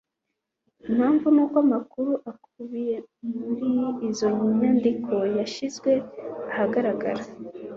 [0.89, 2.95] impamvu nuko amakuru akubiye
[3.37, 3.67] muri
[4.09, 4.27] izo
[4.59, 5.91] nyandiko yashyizwe
[6.51, 7.23] ahagaragara